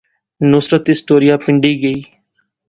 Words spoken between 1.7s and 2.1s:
گئی